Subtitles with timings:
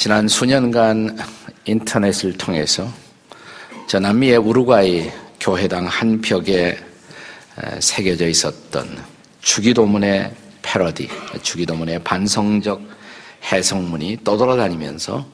[0.00, 1.18] 지난 수년간
[1.66, 2.90] 인터넷을 통해서
[3.86, 6.78] 저 남미의 우루과이 교회당 한 벽에
[7.80, 8.96] 새겨져 있었던
[9.42, 11.10] 주기도문의 패러디,
[11.42, 12.80] 주기도문의 반성적
[13.52, 15.26] 해석문이 떠돌아다니면서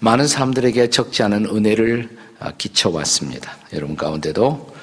[0.00, 3.56] 많은 사람들에게 적지 않은 은혜를 아, 끼쳐왔습니다.
[3.72, 4.74] 여러분 가운데도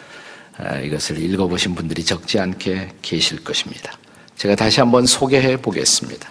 [0.57, 3.93] 아, 이것을 읽어보신 분들이 적지 않게 계실 것입니다.
[4.35, 6.27] 제가 다시 한번 소개해 보겠습니다.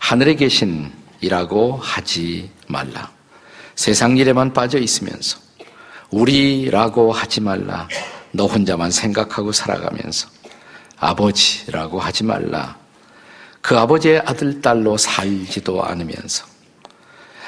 [0.00, 3.10] 하늘에 계신 이라고 하지 말라.
[3.74, 5.38] 세상 일에만 빠져 있으면서
[6.10, 7.88] 우리라고 하지 말라.
[8.32, 10.28] 너 혼자만 생각하고 살아가면서
[10.98, 12.76] 아버지라고 하지 말라.
[13.60, 16.46] 그 아버지의 아들, 딸로 살지도 않으면서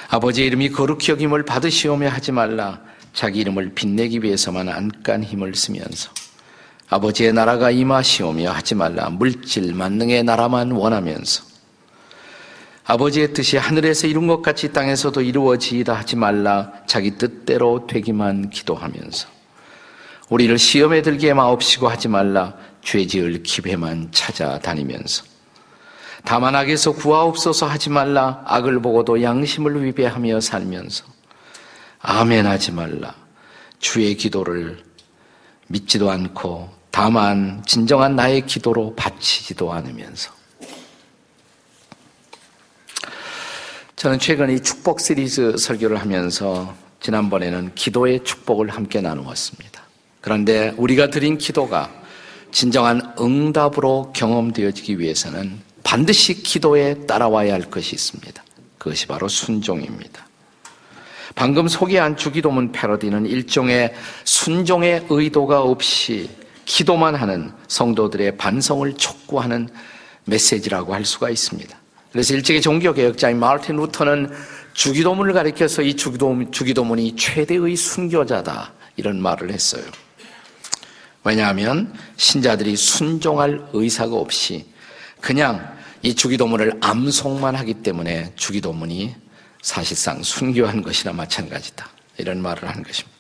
[0.09, 2.81] 아버지의 이름이 거룩히 여김을 받으시오며 하지 말라.
[3.13, 6.11] 자기 이름을 빛내기 위해서만 안간 힘을 쓰면서
[6.89, 9.09] 아버지의 나라가 임하시오며 하지 말라.
[9.09, 11.50] 물질, 만능의 나라만 원하면서
[12.85, 19.29] 아버지의 뜻이 하늘에서 이룬 것 같이 땅에서도 이루어지이다 하지 말라 자기 뜻대로 되기만 기도하면서
[20.31, 25.25] 우리를 시험에 들게 마옵시고 하지 말라 죄 지을 기회만 찾아다니면서
[26.25, 31.05] 다만 악에서 구하옵소서 하지 말라 악을 보고도 양심을 위배하며 살면서
[32.01, 33.15] 아멘 하지 말라
[33.79, 34.83] 주의 기도를
[35.69, 40.40] 믿지도 않고 다만 진정한 나의 기도로 바치지도 않으면서
[44.01, 49.83] 저는 최근 이 축복 시리즈 설교를 하면서 지난번에는 기도의 축복을 함께 나누었습니다.
[50.23, 51.91] 그런데 우리가 드린 기도가
[52.51, 58.43] 진정한 응답으로 경험되어지기 위해서는 반드시 기도에 따라와야 할 것이 있습니다.
[58.79, 60.27] 그것이 바로 순종입니다.
[61.35, 63.93] 방금 소개한 주기도문 패러디는 일종의
[64.25, 66.31] 순종의 의도가 없이
[66.65, 69.69] 기도만 하는 성도들의 반성을 촉구하는
[70.25, 71.80] 메시지라고 할 수가 있습니다.
[72.13, 74.33] 그래서 일찍의 종교개혁자인 마르틴 루터는
[74.75, 78.73] 주기도문을 가리켜서 이 주기도문, 주기도문이 최대의 순교자다.
[78.97, 79.83] 이런 말을 했어요.
[81.25, 84.67] 왜냐하면 신자들이 순종할 의사가 없이
[85.21, 89.15] 그냥 이 주기도문을 암송만 하기 때문에 주기도문이
[89.63, 91.89] 사실상 순교한 것이나 마찬가지다.
[92.17, 93.19] 이런 말을 한 것입니다.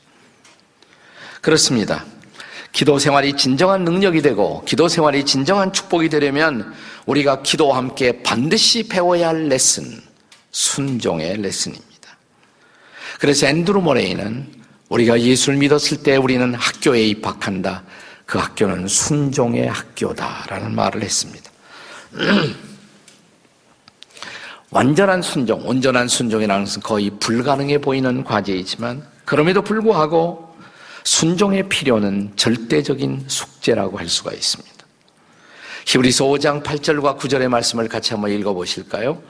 [1.40, 2.04] 그렇습니다.
[2.72, 6.72] 기도 생활이 진정한 능력이 되고 기도 생활이 진정한 축복이 되려면
[7.06, 9.84] 우리가 기도와 함께 반드시 배워야 할 레슨,
[10.52, 11.90] 순종의 레슨입니다.
[13.18, 17.84] 그래서 앤드루 모레이는 우리가 예수를 믿었을 때 우리는 학교에 입학한다.
[18.26, 21.50] 그 학교는 순종의 학교다라는 말을 했습니다.
[24.70, 30.49] 완전한 순종, 온전한 순종이라는 것은 거의 불가능해 보이는 과제이지만 그럼에도 불구하고
[31.04, 34.70] 순종의 필요는 절대적인 숙제라고 할 수가 있습니다.
[35.86, 39.22] 히브리서 5장 8절과 9절의 말씀을 같이 한번 읽어 보실까요?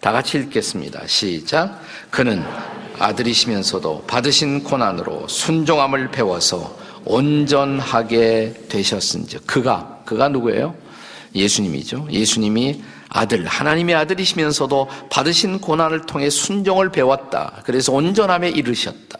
[0.00, 1.06] 다 같이 읽겠습니다.
[1.06, 1.80] 시작.
[2.10, 2.42] 그는
[2.98, 10.74] 아들이시면서도 받으신 고난으로 순종함을 배워서 온전하게 되셨은즉 그가 그가 누구예요?
[11.34, 12.08] 예수님이죠.
[12.10, 17.62] 예수님이 아들 하나님의 아들이시면서도 받으신 고난을 통해 순종을 배웠다.
[17.64, 19.18] 그래서 온전함에 이르셨다.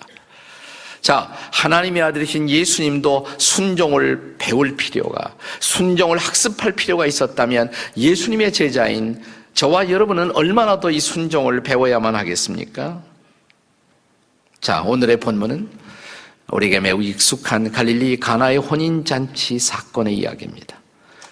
[1.01, 9.23] 자, 하나님의 아들이신 예수님도 순종을 배울 필요가, 순종을 학습할 필요가 있었다면 예수님의 제자인
[9.55, 13.03] 저와 여러분은 얼마나 더 이 순종을 배워야만 하겠습니까?
[14.61, 15.69] 자, 오늘의 본문은
[16.51, 20.77] 우리에게 매우 익숙한 갈릴리 가나의 혼인잔치 사건의 이야기입니다.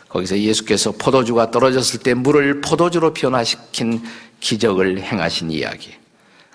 [0.09, 4.03] 거기서 예수께서 포도주가 떨어졌을 때 물을 포도주로 변화시킨
[4.41, 5.95] 기적을 행하신 이야기.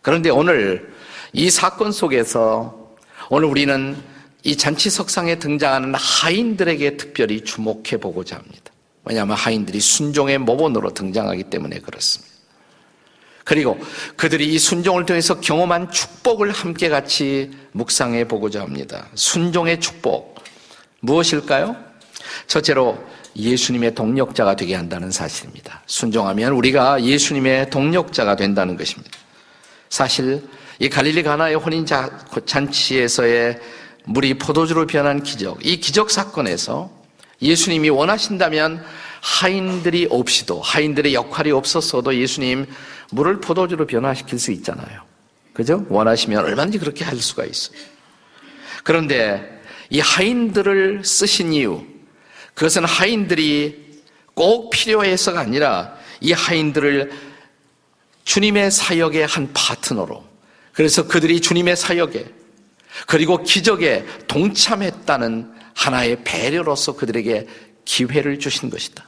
[0.02, 0.94] 그런데 오늘
[1.34, 2.81] 이 사건 속에서
[3.34, 3.96] 오늘 우리는
[4.44, 8.74] 이 잔치 석상에 등장하는 하인들에게 특별히 주목해 보고자 합니다.
[9.06, 12.30] 왜냐하면 하인들이 순종의 모본으로 등장하기 때문에 그렇습니다.
[13.46, 13.80] 그리고
[14.18, 19.08] 그들이 이 순종을 통해서 경험한 축복을 함께 같이 묵상해 보고자 합니다.
[19.16, 20.44] 순종의 축복.
[21.00, 21.78] 무엇일까요?
[22.48, 23.02] 첫째로
[23.38, 25.84] 예수님의 동력자가 되게 한다는 사실입니다.
[25.86, 29.18] 순종하면 우리가 예수님의 동력자가 된다는 것입니다.
[29.88, 30.44] 사실
[30.82, 33.60] 이 갈릴리 가나의 혼인 잔치에서의
[34.06, 36.90] 물이 포도주로 변한 기적, 이 기적 사건에서
[37.40, 38.84] 예수님이 원하신다면
[39.22, 42.66] 하인들이 없이도 하인들의 역할이 없었어도 예수님
[43.12, 45.04] 물을 포도주로 변화시킬 수 있잖아요.
[45.54, 45.86] 그죠?
[45.88, 47.78] 원하시면 얼마든지 그렇게 할 수가 있어요.
[48.84, 49.62] 그런데
[49.92, 51.86] 이 하인들을 쓰신 이유,
[52.56, 54.02] 그것은 하인들이
[54.34, 57.12] 꼭 필요해서가 아니라 이 하인들을
[58.24, 60.31] 주님의 사역의 한 파트너로
[60.74, 62.26] 그래서 그들이 주님의 사역에
[63.08, 67.48] 그리고 기적에 동참했다는 하나의 배려로서 그들에게
[67.86, 69.08] 기회를 주신 것이다.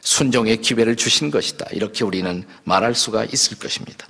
[0.00, 1.66] 순종의 기회를 주신 것이다.
[1.72, 4.06] 이렇게 우리는 말할 수가 있을 것입니다.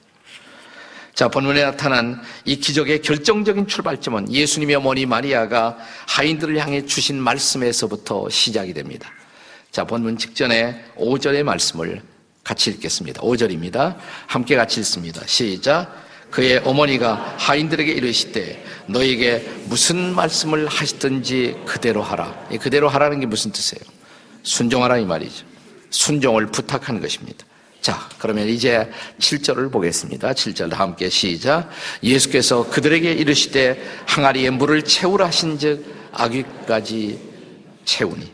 [1.15, 5.79] 자, 본문에 나타난 이 기적의 결정적인 출발점은 예수님의 어머니 마리아가
[6.09, 9.09] 하인들을 향해 주신 말씀에서부터 시작이 됩니다.
[9.71, 12.03] 자, 본문 직전에 5절의 말씀을
[12.43, 13.23] 같이 읽겠습니다.
[13.23, 13.97] 5절입니다.
[14.27, 15.25] 함께 같이 읽습니다.
[15.27, 16.04] 시작.
[16.35, 22.49] 그의 어머니가 하인들에게 이르시되 너에게 무슨 말씀을 하시든지 그대로 하라.
[22.61, 23.85] 그대로 하라는 게 무슨 뜻이에요?
[24.43, 25.47] 순종하라 이 말이죠.
[25.91, 27.47] 순종을 부탁한 것입니다.
[27.81, 28.91] 자, 그러면 이제
[29.21, 30.33] 7절을 보겠습니다.
[30.33, 31.71] 7절 함께 시작.
[32.03, 37.17] 예수께서 그들에게 이르시되 항아리에 물을 채우라 하신즉 아귀까지
[37.85, 38.33] 채우니.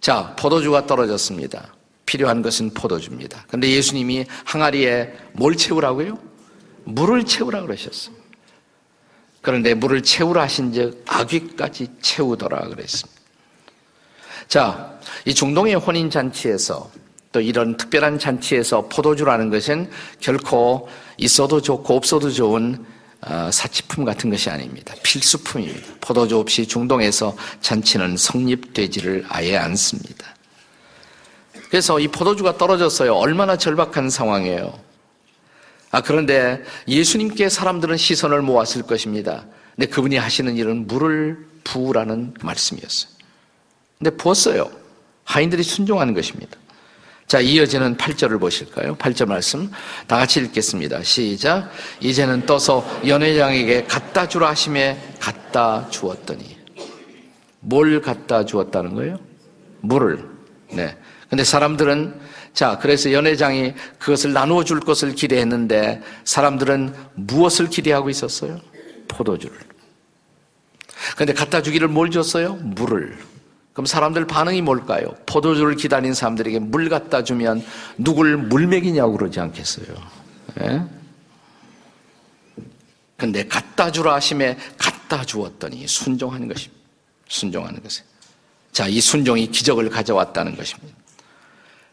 [0.00, 1.74] 자, 포도주가 떨어졌습니다.
[2.04, 3.44] 필요한 것은 포도주입니다.
[3.48, 6.35] 근데 예수님이 항아리에 뭘 채우라고요?
[6.86, 8.14] 물을 채우라 그러셨어요.
[9.42, 13.20] 그런데 물을 채우라 하신즉 아귀까지 채우더라 그랬습니다.
[14.48, 16.90] 자, 이 중동의 혼인 잔치에서
[17.32, 19.90] 또 이런 특별한 잔치에서 포도주라는 것은
[20.20, 20.88] 결코
[21.18, 22.84] 있어도 좋고 없어도 좋은
[23.22, 24.94] 어, 사치품 같은 것이 아닙니다.
[25.02, 25.94] 필수품입니다.
[26.00, 30.34] 포도주 없이 중동에서 잔치는 성립되지를 아예 않습니다.
[31.70, 33.14] 그래서 이 포도주가 떨어졌어요.
[33.14, 34.85] 얼마나 절박한 상황이에요.
[35.90, 39.46] 아, 그런데 예수님께 사람들은 시선을 모았을 것입니다.
[39.74, 43.10] 근데 그분이 하시는 일은 물을 부으라는 말씀이었어요.
[43.98, 44.70] 근데 부었어요.
[45.24, 46.56] 하인들이 순종하는 것입니다.
[47.26, 48.96] 자, 이어지는 8절을 보실까요?
[48.96, 49.70] 8절 말씀
[50.06, 51.02] 다 같이 읽겠습니다.
[51.02, 51.70] 시작.
[52.00, 56.56] 이제는 떠서 연회장에게 갖다 주라 하심에 갖다 주었더니
[57.60, 59.18] 뭘 갖다 주었다는 거예요?
[59.80, 60.24] 물을.
[60.70, 60.96] 네.
[61.28, 62.25] 근데 사람들은
[62.56, 68.58] 자, 그래서 연회장이 그것을 나누어 줄 것을 기대했는데 사람들은 무엇을 기대하고 있었어요?
[69.08, 69.54] 포도주를.
[71.18, 72.54] 근데 갖다 주기를 뭘 줬어요?
[72.54, 73.18] 물을.
[73.74, 75.08] 그럼 사람들 반응이 뭘까요?
[75.26, 77.62] 포도주를 기다린 사람들에게 물 갖다 주면
[77.98, 79.94] 누굴 물 먹이냐고 그러지 않겠어요?
[80.62, 80.82] 예?
[83.18, 86.82] 근데 갖다 주라 하심에 갖다 주었더니 순종하는 것입니다.
[87.28, 88.02] 순종하는 것에.
[88.72, 91.05] 자, 이 순종이 기적을 가져왔다는 것입니다.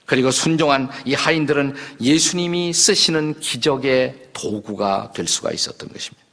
[0.06, 6.24] 그리고 순종한 이 하인들은 예수님이 쓰시는 기적의 도구가 될 수가 있었던 것입니다.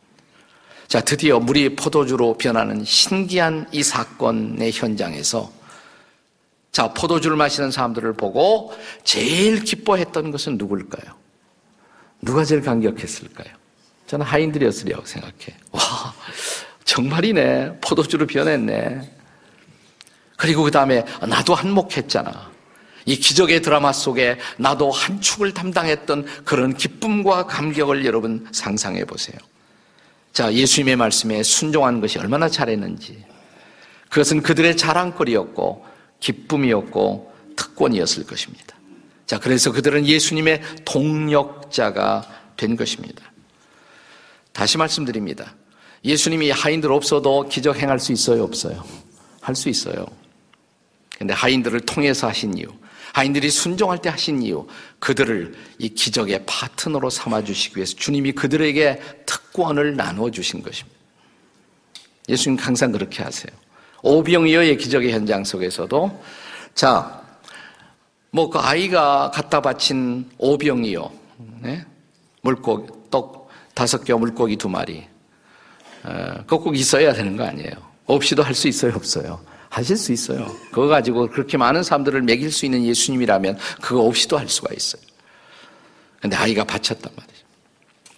[0.88, 5.52] 자, 드디어 물이 포도주로 변하는 신기한 이 사건의 현장에서
[6.72, 8.72] 자, 포도주를 마시는 사람들을 보고
[9.05, 11.14] 제일 기뻐했던 것은 누굴까요?
[12.23, 13.49] 누가 제일 감격했을까요?
[14.06, 15.56] 저는 하인들이었으리라고 생각해.
[15.70, 15.81] 와,
[16.84, 17.78] 정말이네.
[17.81, 19.16] 포도주로 변했네.
[20.37, 22.50] 그리고 그 다음에 나도 한몫했잖아.
[23.11, 29.37] 이 기적의 드라마 속에 나도 한 축을 담당했던 그런 기쁨과 감격을 여러분 상상해 보세요.
[30.33, 33.25] 자, 예수님의 말씀에 순종한 것이 얼마나 잘했는지.
[34.11, 35.85] 그것은 그들의 자랑거리였고,
[36.21, 38.77] 기쁨이었고, 특권이었을 것입니다.
[39.27, 42.23] 자, 그래서 그들은 예수님의 동력자가
[42.57, 43.25] 된 것입니다.
[44.53, 45.57] 다시 말씀드립니다.
[46.05, 48.85] 예수님이 하인들 없어도 기적 행할 수 있어요, 없어요?
[49.41, 50.07] 할 수 있어요.
[51.19, 52.69] 근데 하인들을 통해서 하신 이유,
[53.12, 54.67] 하인들이 순종할 때 하신 이유,
[54.99, 60.99] 그들을 이 기적의 파트너로 삼아주시기 위해서 주님이 그들에게 특권을 나눠주신 것입니다.
[62.29, 63.52] 예수님 항상 그렇게 하세요.
[64.02, 66.23] 오병이어의 기적의 현장 속에서도,
[66.75, 67.21] 자,
[68.31, 71.12] 뭐 그 아이가 갖다 바친 오병이어,
[71.62, 71.85] 네?
[72.43, 75.05] 물고기, 떡 다섯 개, 물고기 두 마리.
[76.05, 77.73] 어, 그꼭 있어야 되는 거 아니에요.
[78.07, 79.40] 없이도 할 수 있어요, 없어요?
[79.71, 80.55] 하실 수 있어요.
[80.71, 85.00] 그거 가지고 그렇게 많은 사람들을 먹일 수 있는 예수님이라면 그거 없이도 할 수가 있어요.
[86.21, 87.47] 근데 아이가 바쳤단 말이죠.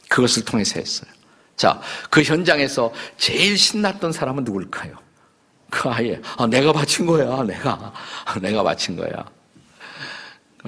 [0.08, 1.10] 그것을 통해서 했어요.
[1.56, 1.80] 자,
[2.10, 4.96] 그 현장에서 제일 신났던 사람은 누굴까요?
[5.70, 7.92] 그 아이, 아, 내가 바친 거야, 내가.
[8.40, 9.24] 내가 바친 거야.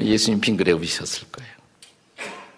[0.00, 1.54] 예수님 빙그레 웃으셨을 거예요.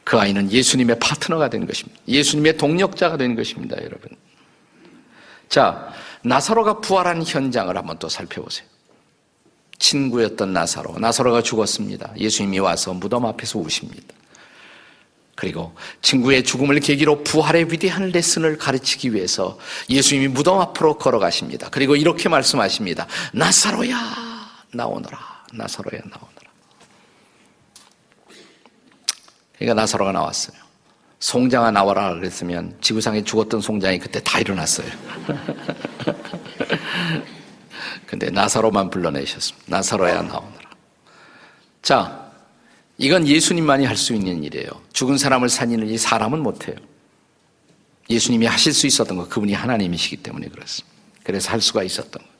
[0.04, 2.00] 그 아이는 예수님의 파트너가 된 것입니다.
[2.06, 4.11] 예수님의 동력자가 된 것입니다, 여러분.
[5.49, 5.92] 자,
[6.26, 8.66] 나사로가 부활한 현장을 한번 또 살펴보세요.
[9.78, 10.99] 친구였던 나사로.
[10.99, 12.14] 나사로가 죽었습니다.
[12.16, 14.14] 예수님이 와서 무덤 앞에서 우십니다.
[15.37, 21.68] 그리고 친구의 죽음을 계기로 부활의 위대한 레슨을 가르치기 위해서 예수님이 무덤 앞으로 걸어가십니다.
[21.71, 23.06] 그리고 이렇게 말씀하십니다.
[23.33, 23.97] 나사로야,
[24.73, 25.45] 나오너라.
[25.52, 26.50] 나사로야, 나오너라.
[29.59, 30.65] 그러니까 나사로가 나왔어요.
[31.18, 34.87] 송장아 나와라 그랬으면 지구상에 죽었던 송장이 그때 다 일어났어요.
[38.06, 39.66] 근데 나사로만 불러내셨습니다.
[39.68, 40.70] 나사로야 나오너라.
[41.82, 42.30] 자,
[42.99, 44.68] 이건 예수님만이 할 수 있는 일이에요.
[44.92, 46.76] 죽은 사람을 살리는 이 사람은 못해요.
[48.08, 50.94] 예수님이 하실 수 있었던 거, 그분이 하나님이시기 때문에 그렇습니다.
[51.25, 52.37] 그래서 할 수가 있었던 거예요.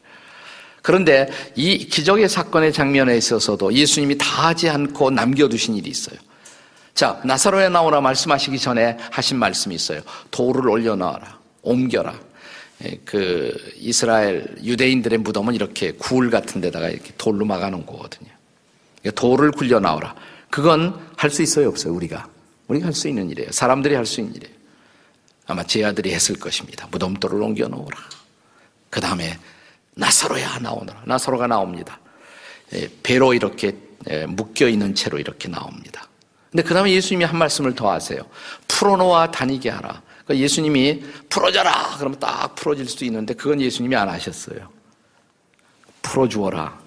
[0.83, 6.17] 그런데 이 기적의 사건의 장면에 있어서도 예수님이 다 하지 않고 남겨두신 일이 있어요.
[6.97, 10.01] 자, 나사로에 나오라 말씀하시기 전에 하신 말씀이 있어요.
[10.31, 11.39] 돌을 올려놔라.
[11.61, 12.19] 옮겨라.
[12.85, 18.31] 예, 그 이스라엘 유대인들의 무덤은 이렇게 굴 같은 데다가 이렇게 돌로 막아놓은 거거든요.
[19.15, 20.15] 돌을 굴려 나오라.
[20.49, 22.29] 그건 할 수 있어요, 없어요, 우리가?
[22.69, 23.53] 우리가 할 수 있는 일이에요.
[23.53, 24.57] 사람들이 할 수 있는 일이에요.
[25.49, 26.89] 아마 제 아들이 했을 것입니다.
[26.91, 27.99] 무덤돌을 옮겨 놓으라.
[28.89, 29.39] 그 다음에
[29.97, 31.03] 나사로야 나오너라.
[31.05, 32.01] 나사로가 나옵니다.
[32.73, 33.77] 예, 배로 이렇게
[34.09, 36.09] 예, 묶여 있는 채로 이렇게 나옵니다.
[36.51, 38.21] 근데 그 다음에 예수님이 한 말씀을 더 하세요.
[38.69, 40.03] 풀어놓아 다니게 하라.
[40.25, 41.97] 그러니까 예수님이 풀어져라!
[41.99, 44.71] 그러면 딱 풀어질 수 있는데 그건 예수님이 안 하셨어요.
[46.03, 46.79] 풀어주어라.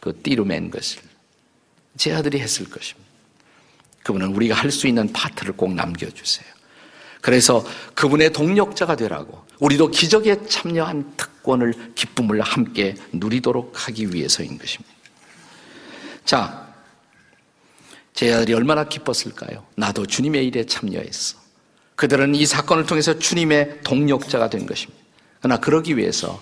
[0.00, 1.00] 그 띠로 맨 것을.
[1.96, 3.08] 제 아들이 했을 것입니다.
[4.02, 6.46] 그분은 우리가 할 수 있는 파트를 꼭 남겨주세요.
[7.20, 14.92] 그래서 그분의 동력자가 되라고 우리도 기적에 참여한 특권을 기쁨을 함께 누리도록 하기 위해서인 것입니다.
[16.26, 16.63] 자,
[18.14, 19.66] 제 아들이 얼마나 기뻤을까요?
[19.74, 21.36] 나도 주님의 일에 참여했어.
[21.96, 25.02] 그들은 이 사건을 통해서 주님의 동력자가 된 것입니다.
[25.40, 26.40] 그러나 그러기 위해서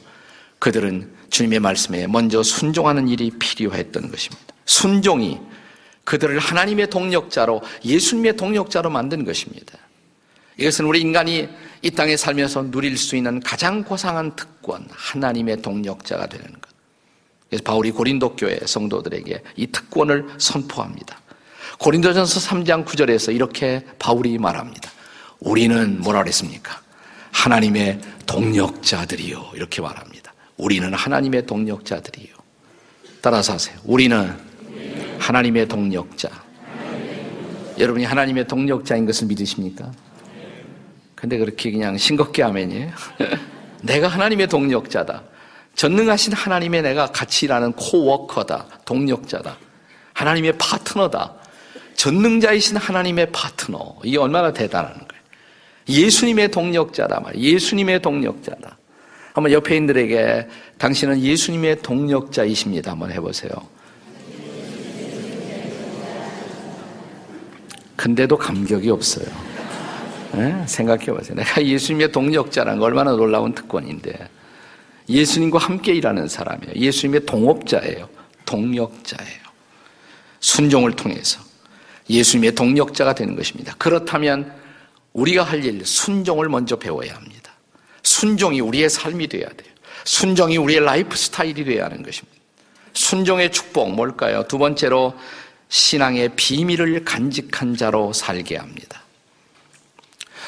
[0.58, 4.44] 그들은 주님의 말씀에 먼저 순종하는 일이 필요했던 것입니다.
[4.66, 5.40] 순종이
[6.04, 9.78] 그들을 하나님의 동력자로 예수님의 동력자로 만든 것입니다.
[10.58, 11.48] 이것은 우리 인간이
[11.80, 16.70] 이 땅에 살면서 누릴 수 있는 가장 고상한 특권, 하나님의 동력자가 되는 것.
[17.48, 21.21] 그래서 바울이 고린도 교회 성도들에게 이 특권을 선포합니다.
[21.82, 24.88] 고린도전서 3장 9절에서 이렇게 바울이 말합니다.
[25.40, 26.80] 우리는 뭐라 그랬습니까?
[27.32, 29.50] 하나님의 동력자들이요.
[29.56, 30.32] 이렇게 말합니다.
[30.56, 32.36] 우리는 하나님의 동력자들이요.
[33.20, 33.76] 따라서 하세요.
[33.82, 34.32] 우리는
[35.18, 36.30] 하나님의 동력자.
[37.80, 39.90] 여러분이 하나님의 동력자인 것을 믿으십니까?
[41.16, 42.92] 근데 그렇게 그냥 싱겁게 하면이에요.
[43.82, 45.24] 내가 하나님의 동력자다.
[45.74, 48.68] 전능하신 하나님의 내가 같이 일하는 코워커다.
[48.84, 49.56] 동력자다.
[50.14, 51.41] 하나님의 파트너다.
[52.02, 53.94] 전능자이신 하나님의 파트너.
[54.02, 55.22] 이게 얼마나 대단한 거예요.
[55.88, 57.20] 예수님의 동력자다.
[57.20, 57.36] 말.
[57.36, 58.76] 예수님의 동력자다.
[59.34, 62.90] 한번 옆에 인들에게 당신은 예수님의 동력자이십니다.
[62.90, 63.52] 한번 해보세요.
[67.94, 69.26] 근데도 감격이 없어요.
[70.32, 70.60] 네?
[70.66, 71.36] 생각해 보세요.
[71.36, 74.28] 내가 예수님의 동력자라는 거 얼마나 놀라운 특권인데.
[75.08, 76.74] 예수님과 함께 일하는 사람이에요.
[76.74, 78.08] 예수님의 동업자예요.
[78.44, 79.42] 동력자예요.
[80.40, 81.51] 순종을 통해서
[82.08, 83.74] 예수님의 동력자가 되는 것입니다.
[83.78, 84.52] 그렇다면
[85.12, 87.52] 우리가 할 일, 순종을 먼저 배워야 합니다.
[88.02, 89.72] 순종이 우리의 삶이 되어야 돼요.
[90.04, 92.38] 순종이 우리의 라이프 스타일이 되어야 하는 것입니다.
[92.94, 94.44] 순종의 축복, 뭘까요?
[94.48, 95.14] 두 번째로
[95.68, 99.02] 신앙의 비밀을 간직한 자로 살게 합니다.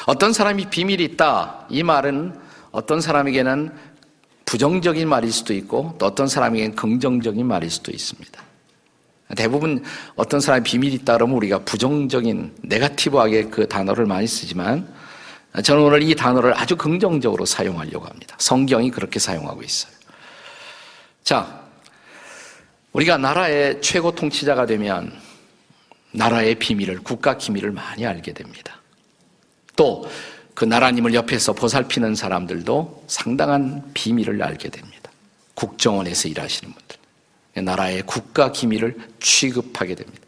[0.05, 1.65] 어떤 사람이 비밀이 있다.
[1.69, 2.37] 이 말은
[2.71, 3.71] 어떤 사람에게는
[4.45, 8.44] 부정적인 말일 수도 있고 또 어떤 사람에게는 긍정적인 말일 수도 있습니다.
[9.35, 9.83] 대부분
[10.15, 14.87] 어떤 사람이 비밀이 있다 그러면 우리가 부정적인 네가티브하게 그 단어를 많이 쓰지만
[15.63, 18.35] 저는 오늘 이 단어를 아주 긍정적으로 사용하려고 합니다.
[18.39, 19.93] 성경이 그렇게 사용하고 있어요.
[21.23, 21.61] 자,
[22.91, 25.11] 우리가 나라의 최고 통치자가 되면
[26.11, 28.79] 나라의 비밀을, 국가 기밀을 많이 알게 됩니다.
[29.75, 30.05] 또
[30.55, 35.11] 그 나라님을 옆에서 보살피는 사람들도 상당한 비밀을 알게 됩니다.
[35.53, 36.84] 국정원에서 일하시는 분들.
[37.55, 40.21] 나라의 국가 기밀을 취급하게 됩니다.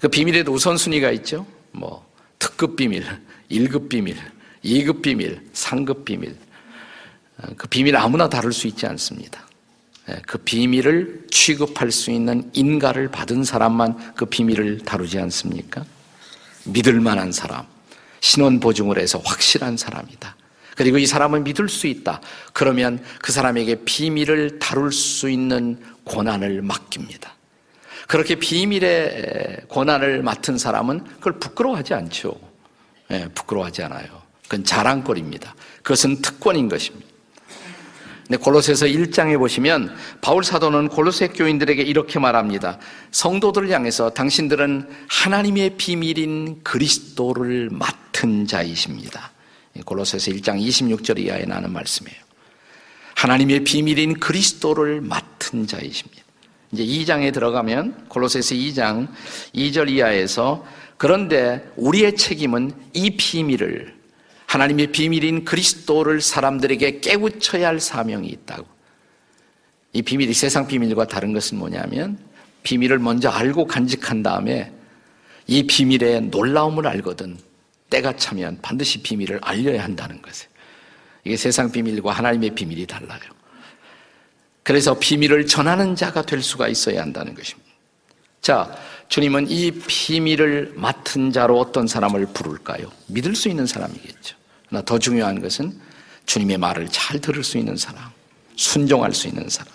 [0.00, 1.46] 그 비밀에도 우선순위가 있죠.
[1.70, 2.06] 뭐,
[2.38, 3.04] 특급 비밀,
[3.50, 4.16] 1급 비밀,
[4.64, 6.34] 2급 비밀, 3급 비밀.
[7.56, 9.46] 그 비밀 아무나 다룰 수 있지 않습니다.
[10.08, 15.84] 예, 그 비밀을 취급할 수 있는 인가를 받은 사람만 그 비밀을 다루지 않습니까?
[16.64, 17.66] 믿을 만한 사람,
[18.20, 20.36] 신원 보증을 해서 확실한 사람이다.
[20.76, 22.20] 그리고 이 사람을 믿을 수 있다.
[22.52, 27.34] 그러면 그 사람에게 비밀을 다룰 수 있는 권한을 맡깁니다.
[28.08, 32.34] 그렇게 비밀의 권한을 맡은 사람은 그걸 부끄러워하지 않죠.
[33.10, 34.22] 예, 부끄러워하지 않아요.
[34.44, 35.54] 그건 자랑거리입니다.
[35.82, 37.12] 그것은 특권인 것입니다.
[38.28, 42.78] 네, 골로새서 1장에 보시면 바울 사도는 골로새 교인들에게 이렇게 말합니다.
[43.10, 49.32] 성도들을 향해서 당신들은 하나님의 비밀인 그리스도를 맡은 자이십니다.
[49.84, 52.31] 골로새서 1장 26절 이하에 나는 말씀이에요.
[53.22, 56.24] 하나님의 비밀인 그리스도를 맡은 자이십니다.
[56.72, 59.06] 이제 2장에 들어가면 골로새서 2장
[59.54, 63.94] 2절 이하에서 그런데 우리의 책임은 이 비밀을
[64.46, 68.66] 하나님의 비밀인 그리스도를 사람들에게 깨우쳐야 할 사명이 있다고.
[69.92, 72.18] 이 비밀이 세상 비밀과 다른 것은 뭐냐면
[72.64, 74.72] 비밀을 먼저 알고 간직한 다음에
[75.46, 77.38] 이 비밀의 놀라움을 알거든
[77.88, 80.51] 때가 차면 반드시 비밀을 알려야 한다는 것이에요.
[81.24, 83.20] 이게 세상 비밀과 하나님의 비밀이 달라요.
[84.62, 87.70] 그래서 비밀을 전하는 자가 될 수가 있어야 한다는 것입니다.
[88.40, 88.76] 자,
[89.08, 92.90] 주님은 이 비밀을 맡은 자로 어떤 사람을 부를까요?
[93.06, 94.36] 믿을 수 있는 사람이겠죠.
[94.68, 95.78] 그러나 더 중요한 것은
[96.26, 98.10] 주님의 말을 잘 들을 수 있는 사람,
[98.56, 99.72] 순종할 수 있는 사람.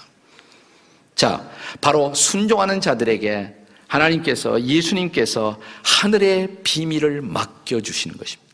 [1.16, 1.50] 자,
[1.82, 3.56] 바로 순종하는 자들에게
[3.88, 8.47] 하나님께서 예수님께서 하늘의 비밀을 맡겨 주시는 것입니다.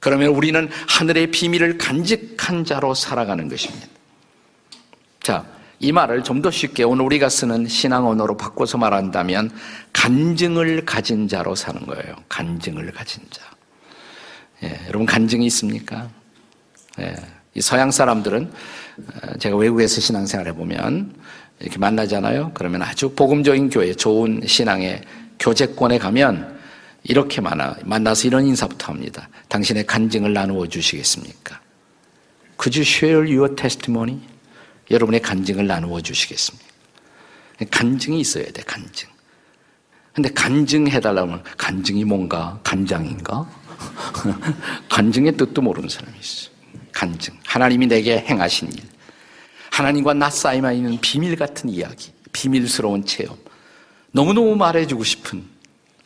[0.00, 3.86] 그러면 우리는 하늘의 비밀을 간직한 자로 살아가는 것입니다.
[5.20, 5.44] 자,
[5.80, 9.50] 이 말을 좀 더 쉽게 오늘 우리가 쓰는 신앙 언어로 바꿔서 말한다면
[9.92, 12.16] 간증을 가진 자로 사는 거예요.
[12.28, 13.42] 간증을 가진 자.
[14.62, 16.08] 예, 여러분 간증이 있습니까?
[17.00, 17.14] 예,
[17.54, 18.52] 이 서양 사람들은
[18.98, 21.14] 어, 제가 외국에서 신앙생활 해보면
[21.60, 22.52] 이렇게 만나잖아요.
[22.54, 25.02] 그러면 아주 복음적인 교회, 좋은 신앙의
[25.38, 26.57] 교제권에 가면
[27.04, 29.28] 이렇게 만나, 만나서 이런 인사부터 합니다.
[29.48, 31.60] 당신의 간증을 나누어 주시겠습니까?
[32.60, 34.20] Could you share your testimony?
[34.90, 36.66] 여러분의 간증을 나누어 주시겠습니까?
[37.70, 39.08] 간증이 있어야 돼, 간증.
[40.12, 42.58] 근데 간증해달라면 간증이 뭔가?
[42.64, 43.48] 간장인가?
[44.90, 46.50] 간증의 뜻도 모르는 사람이 있어.
[46.92, 47.34] 간증.
[47.44, 48.82] 하나님이 내게 행하신 일.
[49.70, 52.12] 하나님과 나 쌓이만 있는 비밀 같은 이야기.
[52.32, 53.36] 비밀스러운 체험.
[54.10, 55.44] 너무너무 말해주고 싶은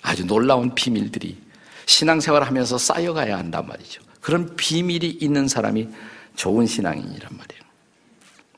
[0.02, 1.36] 아주 놀라운 비밀들이
[1.86, 4.02] 신앙생활 하면서 쌓여가야 한단 말이죠.
[4.20, 5.88] 그런 비밀이 있는 사람이
[6.36, 7.62] 좋은 신앙인이란 말이에요.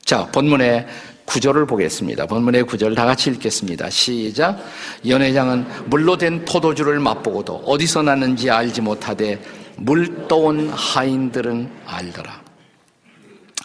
[0.03, 0.87] 자, 본문의
[1.25, 2.27] 구절을 보겠습니다.
[2.27, 3.89] 본문의 구절 다 같이 읽겠습니다.
[3.89, 4.59] 시작.
[5.07, 9.41] 연회장은 물로 된 포도주를 맛보고도 어디서 났는지 알지 못하되
[9.77, 12.45] 물 떠온 하인들은 알더라.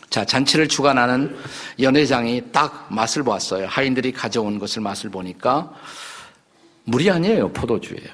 [0.09, 1.37] 자, 잔치를 주관하는
[1.79, 3.67] 연회장이 딱 맛을 보았어요.
[3.69, 5.73] 하인들이 가져온 것을 맛을 보니까
[6.91, 7.53] 물이 아니에요.
[7.53, 8.09] 포도주예요.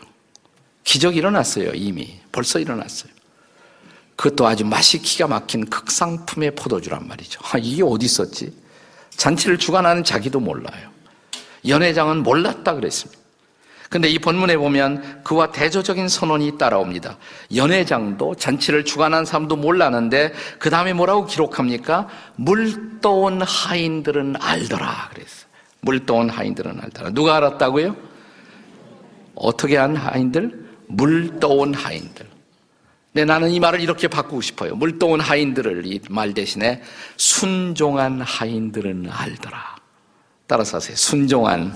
[0.85, 1.73] 기적이 일어났어요.
[1.75, 2.21] 이미.
[2.30, 3.11] 벌써 일어났어요.
[4.16, 7.40] 그것도 아주 맛이 기가 막힌 극상품의 포도주란 말이죠.
[7.45, 8.52] 아, 이게 어디 있었지?
[9.10, 10.91] 잔치를 주관하는 자기도 몰라요.
[11.67, 13.21] 연회장은 몰랐다 그랬습니다.
[13.89, 17.19] 근데 이 본문에 보면 그와 대조적인 선언이 따라옵니다.
[17.54, 22.08] 연회장도 잔치를 주관한 사람도 몰랐는데 그 다음에 뭐라고 기록합니까?
[22.34, 25.47] 물 떠온 하인들은 알더라 그랬어요.
[25.80, 27.10] 물 떠온 하인들은 알더라.
[27.10, 28.16] 누가 알았다고요?
[29.37, 30.67] 어떻게 한 하인들?
[30.89, 32.27] 물 떠온 하인들.
[33.13, 34.77] 네, 나는 이 말을 이렇게 바꾸고 싶어요.
[34.77, 36.83] 물동은 하인들을 이 말 대신에
[37.17, 39.77] 순종한 하인들은 알더라.
[40.47, 40.97] 따라서 하세요.
[40.97, 41.75] 순종한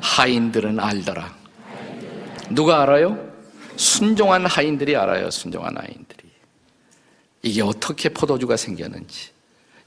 [0.00, 1.34] 하인들은 알더라.
[2.50, 3.32] 누가 알아요?
[3.76, 5.30] 순종한 하인들이 알아요.
[5.30, 6.28] 순종한 하인들이.
[7.42, 9.30] 이게 어떻게 포도주가 생겼는지.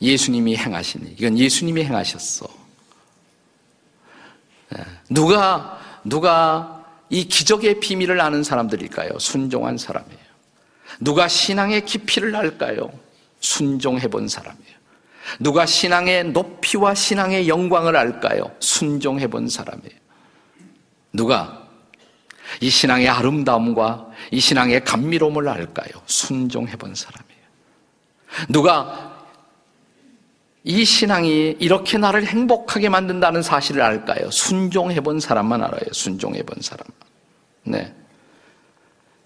[0.01, 1.15] 예수님이 행하시니.
[1.17, 2.47] 이건 예수님이 행하셨어.
[4.69, 4.83] 네.
[5.09, 9.19] 누가, 누가 이 기적의 비밀을 아는 사람들일까요?
[9.19, 10.27] 순종한 사람이에요.
[10.99, 12.91] 누가 신앙의 깊이를 알까요?
[13.39, 14.77] 순종해 본 사람이에요.
[15.39, 18.51] 누가 신앙의 높이와 신앙의 영광을 알까요?
[18.59, 19.97] 순종해 본 사람이에요.
[21.13, 21.67] 누가
[22.61, 25.89] 이 신앙의 아름다움과 이 신앙의 감미로움을 알까요?
[26.05, 27.37] 순종해 본 사람이에요.
[28.49, 29.16] 누가
[30.69, 34.29] 이 신앙이 이렇게 나를 행복하게 만든다는 사실을 알까요?
[34.31, 35.93] 순종해 본 사람만 알아요.
[35.93, 36.91] 순종해 본 사람만.
[37.63, 37.93] 네.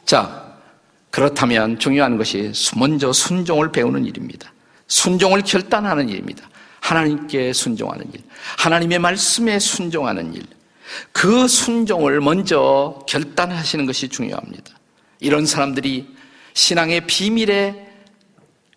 [0.06, 0.56] 자,
[1.10, 4.54] 그렇다면 중요한 것이 먼저 순종을 배우는 일입니다.
[4.86, 6.48] 순종을 결단하는 일입니다.
[6.80, 8.22] 하나님께 순종하는 일.
[8.60, 10.44] 하나님의 말씀에 순종하는 일.
[11.12, 14.76] 그 순종을 먼저 결단하시는 것이 중요합니다.
[15.20, 16.08] 이런 사람들이
[16.54, 17.88] 신앙의 비밀의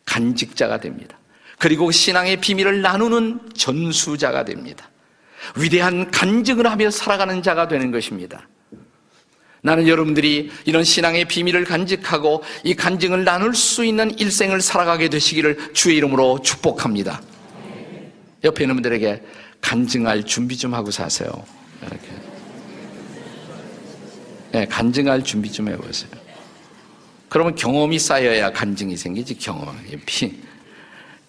[0.06, 1.18] 간직자가 됩니다.
[1.64, 4.90] 그리고 신앙의 비밀을 나누는 전수자가 됩니다.
[5.56, 8.46] 위대한 간증을 하며 살아가는 자가 되는 것입니다.
[9.62, 15.96] 나는 여러분들이 이런 신앙의 비밀을 간직하고 이 간증을 나눌 수 있는 일생을 살아가게 되시기를 주의
[15.96, 17.22] 이름으로 축복합니다.
[18.44, 19.22] 옆에 있는 분들에게
[19.62, 21.30] 간증할 준비 좀 하고 사세요.
[21.80, 22.08] 이렇게.
[24.52, 26.10] 네, 간증할 준비 좀 해보세요.
[27.30, 29.74] 그러면 경험이 쌓여야 간증이 생기지, 경험.
[30.04, 30.44] 피,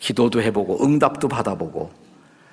[0.05, 1.91] 기도도 해보고, 응답도 받아보고,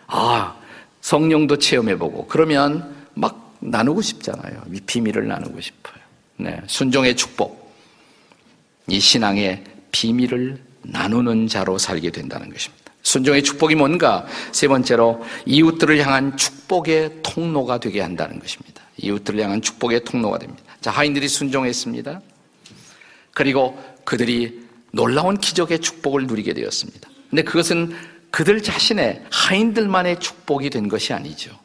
[0.07, 0.57] 아,
[1.03, 4.63] 성령도 체험해보고, 그러면 막 나누고 싶잖아요.
[4.73, 6.03] 이 비밀을 나누고 싶어요.
[6.39, 7.77] 네, 순종의 축복.
[8.89, 12.91] 이 신앙의 비밀을 나누는 자로 살게 된다는 것입니다.
[13.03, 14.27] 순종의 축복이 뭔가?
[14.53, 18.83] 세 번째로 이웃들을 향한 축복의 통로가 되게 한다는 것입니다.
[18.97, 20.63] 이웃들을 향한 축복의 통로가 됩니다.
[20.81, 22.23] 자, 하인들이 순종했습니다.
[23.35, 24.63] 그리고 그들이
[24.93, 27.12] 놀라운 기적의 축복을 누리게 되었습니다.
[27.33, 27.97] 근데 그것은
[28.31, 31.59] 그들 자신의 하인들만의 축복이 된 것이 아니죠.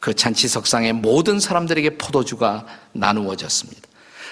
[0.00, 3.80] 그 잔치 석상에 모든 사람들에게 포도주가 나누어졌습니다.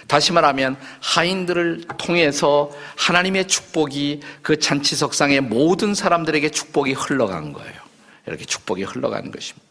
[0.06, 7.80] 다시 말하면 하인들을 통해서 하나님의 축복이 그 잔치 석상의 모든 사람들에게 축복이 흘러간 거예요.
[8.26, 9.66] 이렇게 축복이 흘러간 것입니다.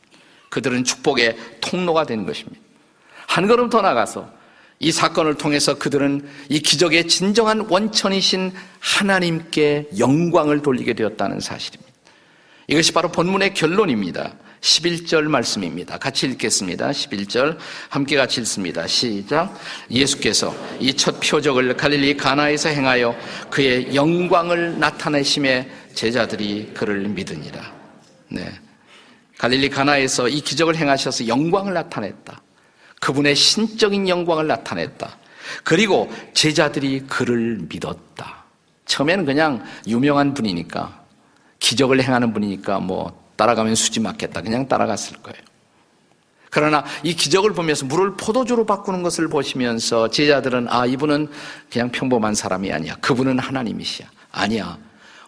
[0.49, 2.59] 그들은 축복의 통로가 된 것입니다.
[3.27, 4.27] 한 걸음 더 나가서
[4.79, 11.93] 이 사건을 통해서 그들은 이 기적의 진정한 원천이신 하나님께 영광을 돌리게 되었다는 사실입니다.
[12.67, 14.33] 이것이 바로 본문의 결론입니다.
[14.63, 15.97] 11절 말씀입니다.
[15.97, 16.89] 같이 읽겠습니다.
[16.91, 17.57] 11절
[17.89, 18.87] 함께 같이 읽습니다.
[18.87, 19.53] 시작.
[19.91, 23.13] 예수께서 이 첫 표적을 갈릴리 가나에서 행하여
[23.49, 27.73] 그의 영광을 나타내심에 제자들이 그를 믿으니라.
[28.29, 28.51] 네.
[29.37, 32.41] 갈릴리 가나에서 이 기적을 행하셔서 영광을 나타냈다.
[33.03, 35.17] 그분의 신적인 영광을 나타냈다.
[35.65, 38.45] 그리고 제자들이 그를 믿었다.
[38.85, 41.03] 처음에는 그냥 유명한 분이니까
[41.59, 44.41] 기적을 행하는 분이니까 뭐 따라가면 수지 맞겠다.
[44.41, 45.37] 그냥 따라갔을 거예요.
[46.49, 51.27] 그러나 이 기적을 보면서 물을 포도주로 바꾸는 것을 보시면서 제자들은 아, 이분은
[51.69, 52.95] 그냥 평범한 사람이 아니야.
[53.01, 54.07] 그분은 하나님이시야.
[54.31, 54.77] 아니야.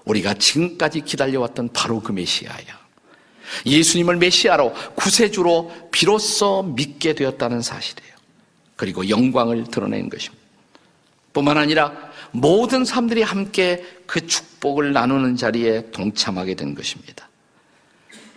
[0.06, 2.85] 우리가 지금까지 기다려왔던 바로 그 메시아야.
[3.66, 8.14] 예수님을 메시아로 구세주로 비로소 믿게 되었다는 사실이에요.
[8.76, 10.44] 그리고 영광을 드러낸 것입니다.
[11.34, 11.94] 뿐만 아니라
[12.32, 17.30] 모든 사람들이 함께 그 축복을 나누는 자리에 동참하게 된 것입니다.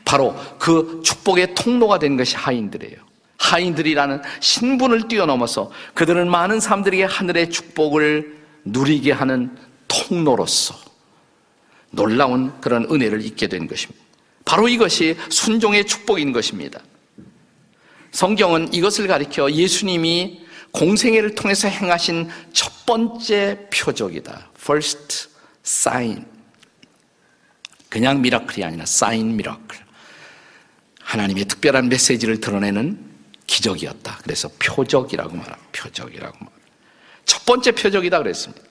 [0.05, 2.97] 바로 그 축복의 통로가 된 것이 하인들이에요.
[3.38, 10.75] 하인들이라는 신분을 뛰어넘어서 그들은 많은 사람들에게 하늘의 축복을 누리게 하는 통로로서
[11.90, 14.08] 놀라운 그런 은혜를 입게 된 것입니다.
[14.48, 16.80] 바로 이것이 순종의 축복인 것입니다.
[18.12, 20.40] 성경은 이것을 가리켜 예수님이
[20.72, 24.48] 공생애를 통해서 행하신 첫 번째 표적이다.
[24.58, 25.28] First
[25.62, 26.24] sign.
[27.90, 29.78] 그냥 miracle이 아니라 sign miracle.
[31.02, 32.98] 하나님의 특별한 메시지를 드러내는
[33.46, 34.20] 기적이었다.
[34.22, 35.68] 그래서 표적이라고 말합니다.
[35.72, 36.68] 표적이라고 말합니다.
[37.26, 38.62] 첫 번째 표적이다 그랬습니다.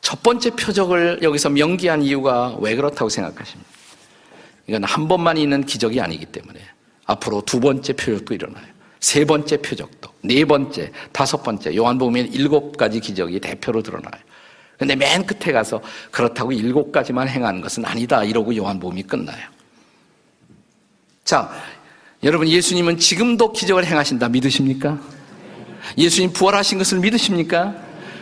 [0.00, 3.79] 첫 번째 표적을 여기서 명기한 이유가 왜 그렇다고 생각하십니까?
[4.70, 6.60] 이건 한 번만 있는 기적이 아니기 때문에
[7.04, 8.64] 앞으로 두 번째 표적도 일어나요.
[9.00, 14.22] 세 번째 표적도, 네 번째, 다섯 번째, 요한복음에 일곱 가지 기적이 대표로 드러나요.
[14.78, 18.22] 근데 맨 끝에 가서 그렇다고 일곱 가지만 행하는 것은 아니다.
[18.22, 19.44] 이러고 요한복음이 끝나요.
[21.24, 21.50] 자,
[22.22, 25.00] 여러분 예수님은 지금도 기적을 행하신다 믿으십니까?
[25.98, 27.74] 예수님 부활하신 것을 믿으십니까?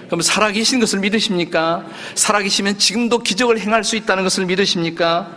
[0.06, 1.84] 그럼 살아계신 것을 믿으십니까?
[2.14, 5.36] 살아계시면 지금도 기적을 행할 수 있다는 것을 믿으십니까?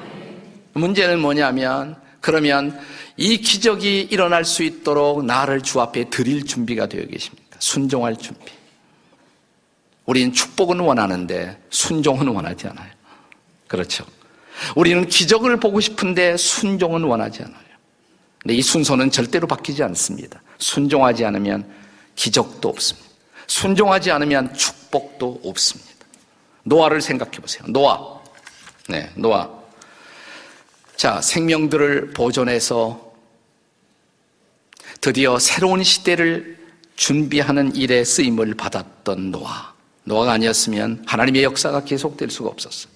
[0.74, 2.80] 문제는 뭐냐면 그러면
[3.18, 7.58] 이 기적이 일어날 수 있도록 나를 주 앞에 드릴 준비가 되어 계십니까?
[7.60, 8.52] 순종할 준비.
[10.06, 12.92] 우리는 축복은 원하는데 순종은 원하지 않아요.
[13.68, 14.06] 그렇죠.
[14.76, 17.62] 우리는 기적을 보고 싶은데 순종은 원하지 않아요.
[18.42, 20.42] 근데 이 순서는 절대로 바뀌지 않습니다.
[20.58, 21.66] 순종하지 않으면
[22.16, 23.08] 기적도 없습니다.
[23.48, 25.92] 순종하지 않으면 축복도 없습니다.
[26.64, 27.64] 노아를 생각해 보세요.
[27.68, 28.20] 노아.
[28.88, 29.61] 네, 노아.
[31.02, 33.12] 자, 생명들을 보존해서
[35.02, 36.60] 드디어 새로운 시대를
[36.96, 39.74] 준비하는 일에 쓰임을 받았던 노아.
[40.04, 42.94] 노아가 아니었으면 하나님의 역사가 계속될 수가 없었어요.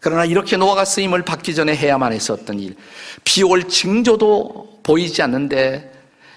[0.00, 2.74] 그러나 이렇게 노아가 쓰임을 받기 전에 해야만 했었던 일,
[3.22, 5.92] 비올 징조도 보이지 않는데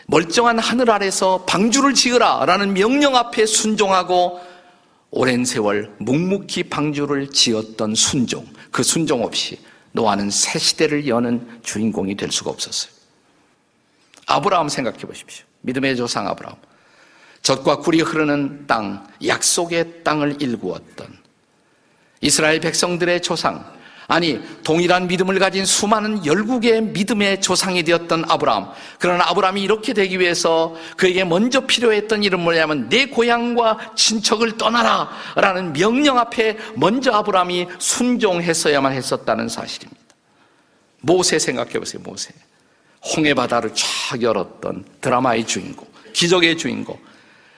[0.07, 4.41] 멀쩡한 하늘 아래서 방주를 지으라 라는 명령 앞에 순종하고
[5.11, 9.57] 오랜 세월 묵묵히 방주를 지었던 순종, 그 순종 없이
[9.93, 12.91] 노아는 새 시대를 여는 주인공이 될 수가 없었어요.
[14.27, 15.45] 아브라함 생각해 보십시오.
[15.61, 16.57] 믿음의 조상 아브라함.
[17.41, 21.23] 젖과 꿀이 흐르는 땅, 약속의 땅을 일구었던
[22.21, 23.69] 이스라엘 백성들의 조상,
[24.13, 28.69] 아니, 동일한 믿음을 가진 수많은 열국의 믿음의 조상이 되었던 아브라함.
[28.99, 35.73] 그러나 아브라함이 이렇게 되기 위해서 그에게 먼저 필요했던 일은 뭐냐면 내 고향과 친척을 떠나라 라는
[35.73, 39.99] 명령 앞에 먼저 아브라함이 순종했어야만 했었다는 사실입니다.
[41.01, 42.35] 모세 생각해 보세요, 모세.
[43.01, 46.99] 홍해 바다를 쫙 열었던 드라마의 주인공, 기적의 주인공.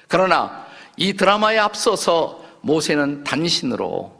[0.07, 0.65] 그러나
[0.95, 4.14] 이 드라마에 앞서서 모세는 단신으로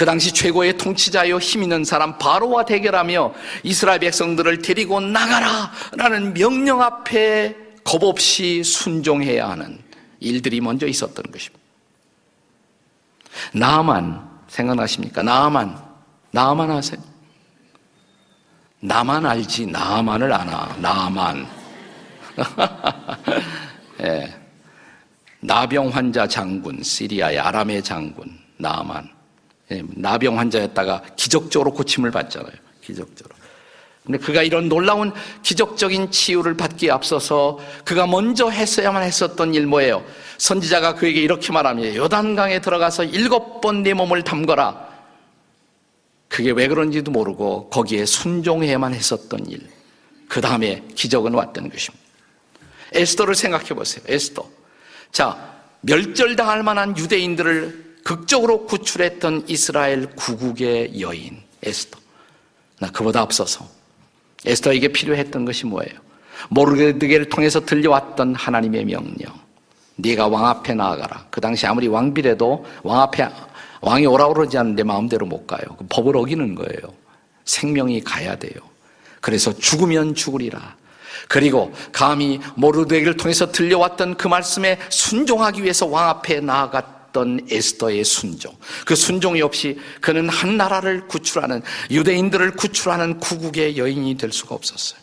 [0.00, 3.34] 그 당시 최고의 통치자요 힘 있는 사람 바로와 대결하며
[3.64, 9.78] 이스라엘 백성들을 데리고 나가라 라는 명령 앞에 겁 없이 순종해야 하는
[10.18, 11.62] 일들이 먼저 있었던 것입니다.
[13.52, 15.22] 나만 생각나십니까?
[15.22, 15.78] 나만
[16.30, 17.02] 나만 아세요?
[18.80, 21.46] 나만 알지 나만을 아나 나만
[24.00, 24.34] 예.
[25.40, 29.19] 나병 환자 장군 시리아의 아람의 장군 나만 예,
[29.94, 32.52] 나병 환자였다가 기적적으로 고침을 받잖아요.
[32.82, 33.34] 기적적으로.
[34.04, 40.04] 근데 그가 이런 놀라운 기적적인 치유를 받기에 앞서서 그가 먼저 했어야만 했었던 일 뭐예요?
[40.38, 41.94] 선지자가 그에게 이렇게 말합니다.
[41.94, 44.88] 요단강에 들어가서 일곱 번내 몸을 담거라.
[46.28, 49.68] 그게 왜 그런지도 모르고 거기에 순종해야만 했었던 일.
[50.28, 52.04] 그 다음에 기적은 왔던 것입니다.
[52.92, 54.02] 에스더를 생각해 보세요.
[54.08, 54.48] 에스더.
[55.12, 61.96] 자, 멸절당할 만한 유대인들을 극적으로 구출했던 이스라엘 구국의 여인 에스더.
[62.80, 63.64] 나 그보다 앞서서
[64.44, 65.94] 에스더에게 필요했던 것이 뭐예요?
[66.48, 69.32] 모르게드게를 통해서 들려왔던 하나님의 명령.
[69.94, 71.26] 네가 왕 앞에 나아가라.
[71.30, 73.28] 그 당시 아무리 왕비래도 왕 앞에
[73.80, 75.62] 왕이 오라고 그러지 않는데 마음대로 못 가요.
[75.78, 76.92] 그 법을 어기는 거예요.
[77.44, 78.60] 생명이 가야 돼요.
[79.20, 80.74] 그래서 죽으면 죽으리라.
[81.28, 88.56] 그리고 감히 모르드에게를 통해서 들려왔던 그 말씀에 순종하기 위해서 왕 앞에 나아갔 던 에스더의 순종.
[88.86, 95.00] 그 순종이 없이 그는 한 나라를 구출하는 유대인들을 구출하는 구국의 여인이 될 수가 없었어요.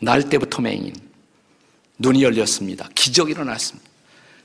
[0.00, 0.94] 날 때부터 맹인.
[1.98, 2.88] 눈이 열렸습니다.
[2.94, 3.88] 기적이 일어났습니다.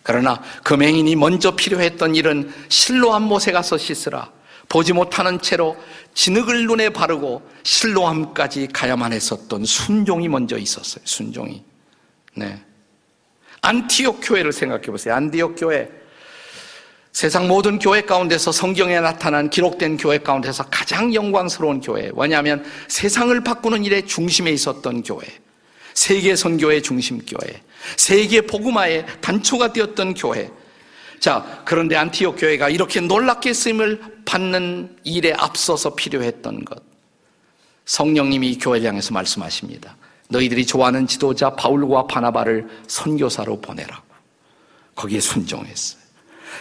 [0.03, 4.31] 그러나 그 맹인이 먼저 필요했던 일은 실로암 못에 가서 씻으라.
[4.69, 5.75] 보지 못하는 채로
[6.13, 11.01] 진흙을 눈에 바르고 실로암까지 가야만 했었던 순종이 먼저 있었어요.
[11.05, 11.63] 순종이.
[12.35, 12.63] 네.
[13.61, 15.15] 안티옥 교회를 생각해 보세요.
[15.15, 15.89] 안티옥 교회.
[17.11, 22.11] 세상 모든 교회 가운데서 성경에 나타난 기록된 교회 가운데서 가장 영광스러운 교회.
[22.15, 25.27] 왜냐하면 세상을 바꾸는 일의 중심에 있었던 교회.
[25.93, 27.61] 세계 선교의 중심 교회.
[27.97, 30.49] 세계 복음화의 단초가 되었던 교회.
[31.19, 36.81] 자, 그런데 안티옥 교회가 이렇게 놀랍게 쓰임을 받는 일에 앞서서 필요했던 것.
[37.85, 39.97] 성령님이 교회를 향해서 말씀하십니다.
[40.29, 44.03] 너희들이 좋아하는 지도자 바울과 바나바를 선교사로 보내라고.
[44.95, 45.99] 거기에 순종했어요.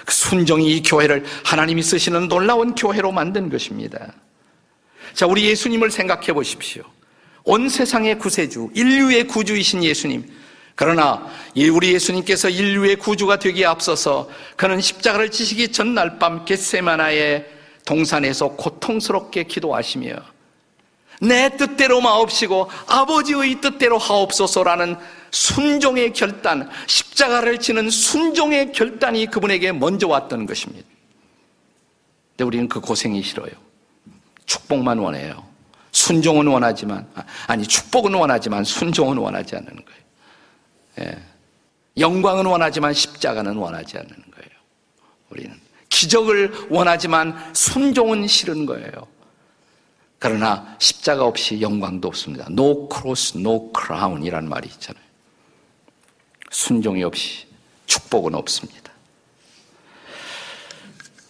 [0.04, 4.14] 그 순종이 이 교회를 하나님이 쓰시는 놀라운 교회로 만든 것입니다.
[5.12, 6.82] 자, 우리 예수님을 생각해 보십시오.
[7.44, 10.24] 온 세상의 구세주, 인류의 구주이신 예수님.
[10.74, 11.26] 그러나
[11.72, 17.46] 우리 예수님께서 인류의 구주가 되기에 앞서서 그는 십자가를 지시기 전날 밤 겟세마나의
[17.84, 20.14] 동산에서 고통스럽게 기도하시며
[21.20, 24.96] 내 뜻대로 마옵시고 아버지의 뜻대로 하옵소서라는
[25.30, 30.86] 순종의 결단, 십자가를 지는 순종의 결단이 그분에게 먼저 왔던 것입니다.
[32.30, 33.50] 근데 우리는 그 고생이 싫어요.
[34.46, 35.44] 축복만 원해요.
[35.92, 37.06] 순종은 원하지만,
[37.46, 40.00] 아니, 축복은 원하지만 순종은 원하지 않는 거예요.
[41.00, 41.18] 예.
[41.98, 44.50] 영광은 원하지만 십자가는 원하지 않는 거예요.
[45.30, 45.60] 우리는.
[45.88, 49.08] 기적을 원하지만 순종은 싫은 거예요.
[50.18, 52.46] 그러나 십자가 없이 영광도 없습니다.
[52.50, 55.04] No cross, no crown 이라는 말이 있잖아요.
[56.50, 57.46] 순종이 없이
[57.86, 58.92] 축복은 없습니다.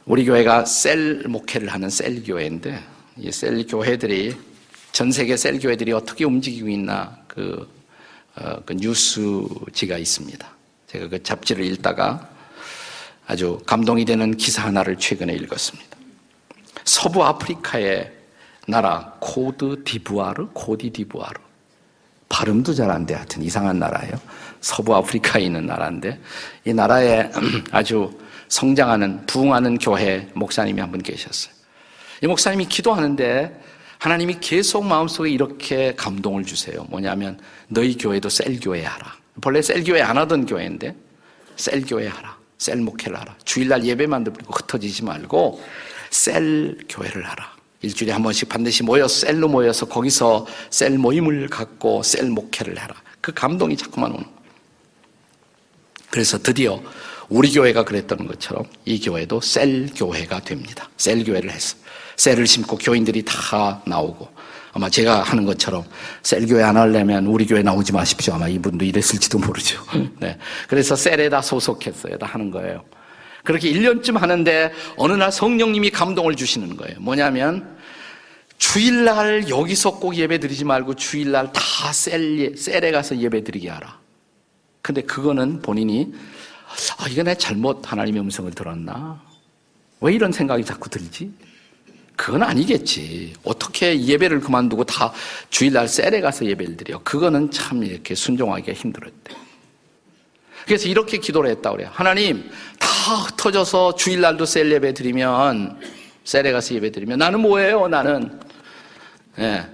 [0.07, 2.83] 우리 교회가 셀 목회를 하는 셀 교회인데
[3.19, 4.37] 이 셀 교회들이
[4.93, 7.69] 전 세계 셀 교회들이 어떻게 움직이고 있나 그,
[8.37, 10.49] 어, 그 뉴스지가 있습니다.
[10.87, 12.31] 제가 그 잡지를 읽다가
[13.27, 15.97] 아주 감동이 되는 기사 하나를 최근에 읽었습니다.
[16.85, 18.18] 서부 아프리카의
[18.69, 21.41] 나라 코트디부아르, 코디 디부아르.
[22.29, 23.15] 발음도 잘 안 돼.
[23.15, 24.13] 하여튼 이상한 나라예요.
[24.61, 26.21] 서부 아프리카에 있는 나라인데
[26.67, 27.31] 이 나라에
[27.73, 28.11] 아주
[28.49, 31.55] 성장하는 부흥하는 교회 목사님이 한 분 계셨어요.
[32.23, 33.59] 이 목사님이 기도하는데
[33.99, 36.85] 하나님이 계속 마음속에 이렇게 감동을 주세요.
[36.91, 39.15] 뭐냐면 너희 교회도 셀 교회 하라.
[39.41, 40.95] 본래 셀 교회 안 하던 교회인데
[41.57, 42.37] 셀 교회 하라.
[42.59, 43.35] 셀 목회를 하라.
[43.45, 45.63] 주일날 예배만 드리고 흩어지지 말고
[46.11, 47.58] 셀 교회를 하라.
[47.83, 52.95] 일주일에 한 번씩 반드시 모여서 셀로 모여서 거기서 셀 모임을 갖고 셀 목회를 해라.
[53.21, 54.39] 그 감동이 자꾸만 오는 거예요.
[56.11, 56.83] 그래서 드디어
[57.29, 60.89] 우리 교회가 그랬던 것처럼 이 교회도 셀 교회가 됩니다.
[60.97, 61.77] 셀 교회를 했어.
[62.17, 64.29] 셀을 심고 교인들이 다 나오고
[64.73, 65.85] 아마 제가 하는 것처럼
[66.23, 68.35] 셀 교회 안 하려면 우리 교회 나오지 마십시오.
[68.35, 69.83] 아마 이분도 이랬을지도 모르죠.
[70.19, 70.37] 네.
[70.69, 72.19] 그래서 셀에다 소속했어요.
[72.19, 72.83] 다 하는 거예요.
[73.49, 77.01] 그렇게 1년쯤 하는데 어느 날 성령님이 감동을 주시는 거예요.
[77.01, 77.79] 뭐냐면
[78.59, 83.99] 주일날 여기서 꼭 예배 드리지 말고 주일날 다 셀, 셀에 가서 예배 드리게 하라.
[84.83, 86.13] 근데 그거는 본인이
[86.99, 89.19] 아, 이거 내 잘못 하나님의 음성을 들었나?
[90.03, 91.33] 왜 이런 생각이 자꾸 들지?
[92.17, 93.33] 그건 아니겠지.
[93.45, 95.11] 어떻게 예배를 그만두고 다
[95.49, 96.99] 주일날 셀에 가서 예배를 드려.
[96.99, 99.48] 그거는 참 이렇게 순종하기가 힘들었대.
[100.69, 101.89] 그래서 이렇게 기도를 했다 그래요.
[101.91, 105.81] 하나님, 다 흩어져서 주일날도 셀 예배 드리면,
[106.25, 108.39] 셀에 가서 예배 드리면, 나는 뭐예요, 나는?
[109.39, 109.43] 예.
[109.43, 109.67] 네.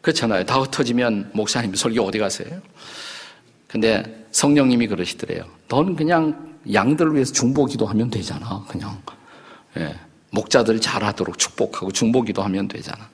[0.00, 0.44] 그렇잖아요.
[0.44, 2.60] 다 흩어지면 목사님 설교 어디 가세요?
[3.68, 5.44] 근데 성령님이 그러시더래요.
[5.68, 8.64] 넌 그냥 양들을 위해서 중보기도 하면 되잖아.
[8.68, 9.00] 그냥.
[9.76, 9.94] 예.
[10.30, 13.08] 목자들 잘하도록 축복하고 중보기도 하면 되잖아.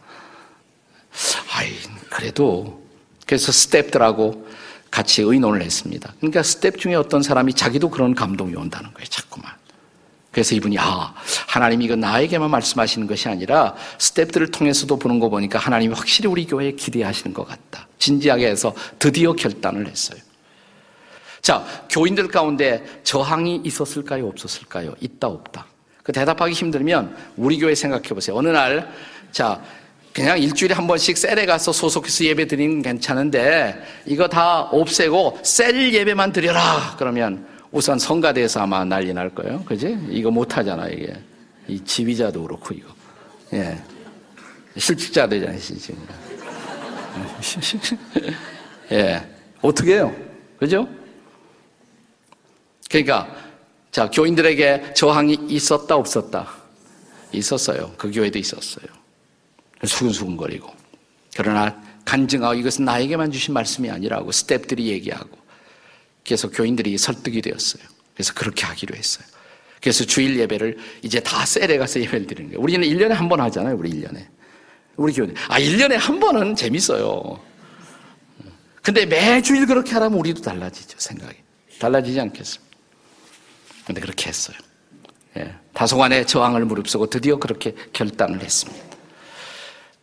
[1.53, 1.71] 아이,
[2.09, 2.83] 그래도,
[3.27, 4.47] 그래서 스탭들하고
[4.95, 6.15] 같이 의논을 했습니다.
[6.21, 9.51] 그러니까 스텝 중에 어떤 사람이 자기도 그런 감동이 온다는 거예요, 자꾸만.
[10.31, 11.13] 그래서 이분이, 아,
[11.49, 16.73] 하나님이 이거 나에게만 말씀하시는 것이 아니라 스탭들을 통해서도 보는 거 보니까 하나님이 확실히 우리 교회에
[16.73, 17.89] 기대하시는 것 같다.
[17.99, 20.21] 진지하게 해서 드디어 결단을 했어요.
[21.43, 24.29] 자, 교인들 가운데 저항이 있었을까요?
[24.29, 24.95] 없었을까요?
[25.01, 25.67] 있다, 없다.
[26.05, 28.37] 그 대답하기 힘들면 우리 교회 생각해 보세요.
[28.37, 28.93] 어느 날,
[29.33, 29.61] 자,
[30.15, 36.33] 그냥 일주일에 한 번씩 셀에 가서 소속해서 예배 드리는 괜찮은데 이거 다 없애고 셀 예배만
[36.33, 36.95] 드려라.
[36.97, 39.65] 그러면 우선 성가대에서 아마 난리 날 거예요.
[39.65, 39.99] 그지?
[40.09, 41.13] 이거 못 하잖아, 이게.
[41.67, 42.89] 이 지휘자도 그렇고, 이거.
[43.55, 43.77] 예.
[44.79, 46.07] 실직자 되잖아요, 지금.
[48.93, 49.29] 예.
[49.61, 50.15] 어떻게 해요?
[50.57, 50.89] 그죠?
[52.89, 53.35] 그러니까,
[53.91, 56.55] 자, 교인들에게 저항이 있었다, 없었다?
[57.33, 57.93] 있었어요.
[57.99, 59.04] 그 교회도 있었어요.
[59.87, 60.73] 수근수근거리고.
[61.37, 65.37] 그러나 간증하고 이것은 나에게만 주신 말씀이 아니라고 스탭들이 얘기하고.
[66.25, 67.83] 그래서 교인들이 설득이 되었어요.
[68.15, 69.27] 그래서 그렇게 하기로 했어요.
[69.81, 72.63] 그래서 주일 예배를 이제 다 셀에 가서 예배를 드리는 거예요.
[72.63, 74.27] 우리는 1년에 한 번 하잖아요, 우리 1년에.
[74.97, 75.29] 우리 교회.
[75.49, 77.41] 아, 1년에 한 번은 재밌어요.
[78.83, 81.37] 근데 매주일 그렇게 하라면 우리도 달라지죠, 생각이.
[81.79, 82.77] 달라지지 않겠습니까?
[83.87, 84.57] 근데 그렇게 했어요.
[85.37, 88.94] 예, 다소간의 저항을 무릅쓰고 드디어 그렇게 결단을 했습니다.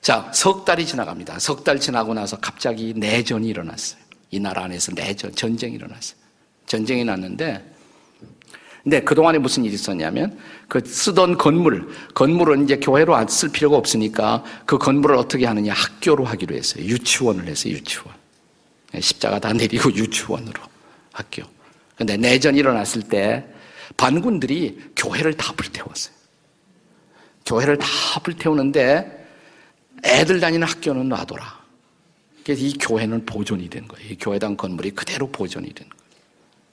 [0.02, 1.40] 자, 석 달이 지나갑니다.
[1.40, 4.02] 석 달 지나고 나서 갑자기 내전이 일어났어요.
[4.32, 6.18] 이 나라 안에서 내전, 전쟁이 일어났어요.
[6.66, 7.64] 전쟁이 났는데,
[8.84, 14.44] 근데 그동안에 무슨 일이 있었냐면, 그 쓰던 건물, 건물은 이제 교회로 안 쓸 필요가 없으니까
[14.66, 16.84] 그 건물을 어떻게 하느냐, 학교로 하기로 했어요.
[16.86, 18.16] 유치원을 했어요, 유치원.
[18.94, 20.62] 네, 십자가 다 내리고 유치원으로
[21.12, 21.44] 학교.
[21.96, 23.46] 근데 내전이 일어났을 때
[23.98, 26.16] 반군들이 교회를 다 불태웠어요.
[27.46, 27.88] 교회를 다
[28.24, 29.21] 불태우는데
[30.04, 31.62] 애들 다니는 학교는 놔둬라.
[32.44, 34.12] 그래서 이 교회는 보존이 된 거예요.
[34.12, 36.02] 이 교회당 건물이 그대로 보존이 된 거예요.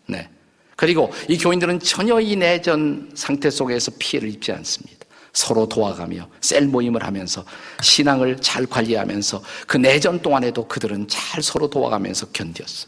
[0.06, 0.28] 네.
[0.76, 4.98] 그리고 이 교인들은 전혀 이 내전 상태 속에서 피해를 입지 않습니다.
[5.32, 7.44] 서로 도와가며 셀 모임을 하면서
[7.82, 12.86] 신앙을 잘 관리하면서 그 내전 동안에도 그들은 잘 서로 도와가면서 견뎠어요.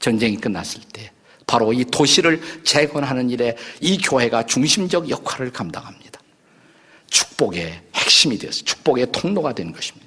[0.00, 1.10] 전쟁이 끝났을 때
[1.46, 6.03] 바로 이 도시를 재건하는 일에 이 교회가 중심적 역할을 감당합니다.
[7.14, 8.64] 축복의 핵심이 되었어요.
[8.64, 10.06] 축복의 통로가 된 것입니다.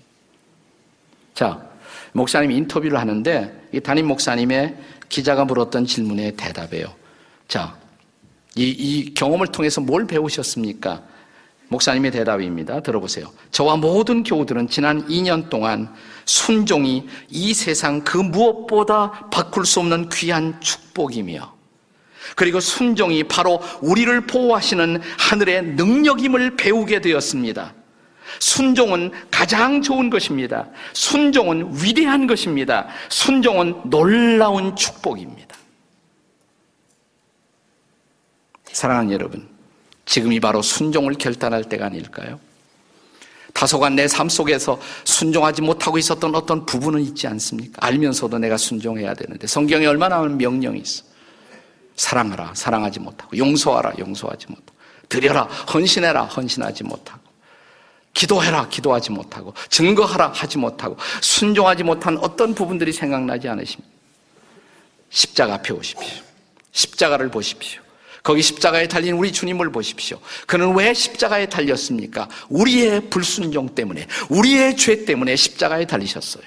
[1.34, 1.66] 자,
[2.12, 4.76] 목사님 인터뷰를 하는데 이 담임 목사님의
[5.08, 6.94] 기자가 물었던 질문에 대답해요.
[7.48, 7.78] 자,
[8.56, 11.02] 이, 이 경험을 통해서 뭘 배우셨습니까?
[11.70, 12.82] 목사님의 대답입니다.
[12.82, 13.32] 들어보세요.
[13.52, 15.94] 저와 모든 교우들은 지난 2년 동안
[16.26, 21.57] 순종이 이 세상 그 무엇보다 바꿀 수 없는 귀한 축복이며
[22.36, 27.74] 그리고 순종이 바로 우리를 보호하시는 하늘의 능력임을 배우게 되었습니다.
[28.40, 30.68] 순종은 가장 좋은 것입니다.
[30.94, 32.88] 순종은 위대한 것입니다.
[33.10, 35.56] 순종은 놀라운 축복입니다.
[38.72, 39.48] 사랑하는 여러분,
[40.06, 42.40] 지금이 바로 순종을 결단할 때가 아닐까요?
[43.54, 47.86] 다소간 내 삶 속에서 순종하지 못하고 있었던 어떤 부분은 있지 않습니까?
[47.88, 51.04] 알면서도 내가 순종해야 되는데 성경에 얼마나 많은 명령이 있어.
[51.98, 54.78] 사랑하라, 사랑하지 못하고 용서하라, 용서하지 못하고
[55.10, 57.20] 드려라, 헌신해라, 헌신하지 못하고
[58.14, 63.92] 기도해라, 기도하지 못하고 증거하라, 하지 못하고 순종하지 못한 어떤 부분들이 생각나지 않으십니까?
[65.10, 66.24] 십자가 앞에 오십시오.
[66.72, 67.82] 십자가를 보십시오.
[68.24, 70.20] 거기 십자가에 달린 우리 주님을 보십시오.
[70.48, 72.28] 그는 왜 십자가에 달렸습니까?
[72.50, 76.44] 우리의 불순종 때문에, 우리의 죄 때문에 십자가에 달리셨어요.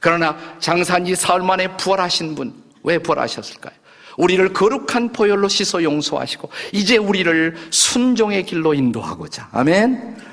[0.00, 3.74] 그러나 장사한 사흘 만에 부활하신 분, 왜 부활하셨을까요?
[4.16, 9.48] 우리를 거룩한 보혈로 씻어 용서하시고, 이제 우리를 순종의 길로 인도하고자.
[9.52, 10.30] 아멘.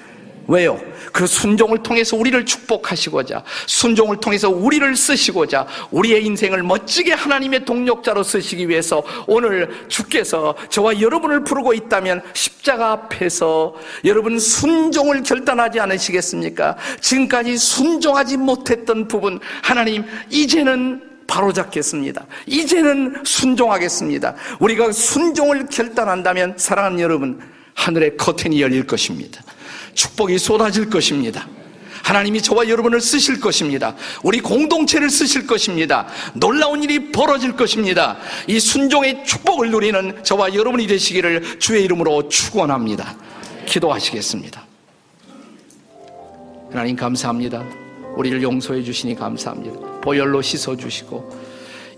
[0.47, 0.79] 왜요?
[1.11, 8.69] 그 순종을 통해서 우리를 축복하시고자, 순종을 통해서 우리를 쓰시고자, 우리의 인생을 멋지게 하나님의 동력자로 쓰시기
[8.69, 16.77] 위해서 오늘 주께서 저와 여러분을 부르고 있다면 십자가 앞에서 여러분 순종을 결단하지 않으시겠습니까?
[17.01, 22.25] 지금까지 순종하지 못했던 부분, 하나님, 이제는 바로 잡겠습니다.
[22.45, 24.35] 이제는 순종하겠습니다.
[24.59, 27.39] 우리가 순종을 결단한다면 사랑하는 여러분,
[27.75, 29.41] 하늘의 커튼이 열릴 것입니다.
[29.93, 31.47] 축복이 쏟아질 것입니다.
[32.03, 33.93] 하나님이 저와 여러분을 쓰실 것입니다.
[34.23, 36.07] 우리 공동체를 쓰실 것입니다.
[36.33, 38.17] 놀라운 일이 벌어질 것입니다.
[38.47, 43.17] 이 순종의 축복을 누리는 저와 여러분이 되시기를 주의 이름으로 축원합니다.
[43.65, 44.65] 기도하시겠습니다.
[46.71, 47.86] 하나님 감사합니다.
[48.17, 50.01] 우리를 용서해 주시니 감사합니다.
[50.01, 51.29] 보혈로 씻어 주시고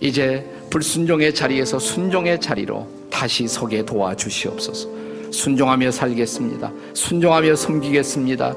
[0.01, 4.87] 이제 불순종의 자리에서 순종의 자리로 다시 서게 도와 주시옵소서.
[5.31, 6.71] 순종하며 살겠습니다.
[6.93, 8.55] 순종하며 섬기겠습니다.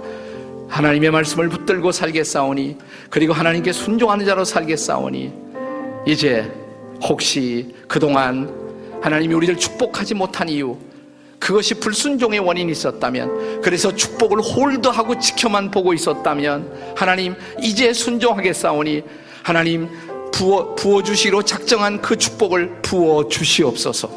[0.68, 2.78] 하나님의 말씀을 붙들고 살겠사오니
[3.10, 5.32] 그리고 하나님께 순종하는 자로 살겠사오니
[6.06, 6.50] 이제
[7.02, 8.50] 혹시 그동안
[9.02, 10.76] 하나님이 우리를 축복하지 못한 이유
[11.42, 19.02] 그것이 불순종의 원인이 있었다면 그래서 축복을 홀드하고 지켜만 보고 있었다면 하나님 이제 순종하겠사오니
[19.42, 19.88] 하나님
[20.30, 24.08] 부어, 부어주시기로 작정한 그 축복을 부어주시옵소서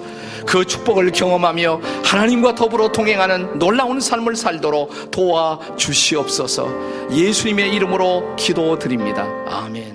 [0.45, 9.27] 그 축복을 경험하며 하나님과 더불어 동행하는 놀라운 삶을 살도록 도와주시옵소서 예수님의 이름으로 기도드립니다.
[9.47, 9.94] 아멘.